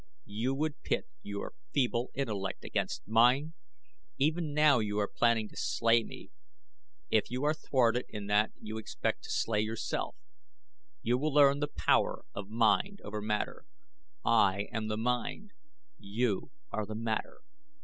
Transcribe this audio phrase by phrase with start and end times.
[0.25, 3.53] You would pit your feeble intellect against mine!
[4.17, 6.31] Even now you are planning to slay me.
[7.11, 10.15] If you are thwarted in that you expect to slay yourself.
[11.03, 13.63] You will learn the power of mind over matter.
[14.25, 15.51] I am the mind.
[15.99, 17.41] You are the matter.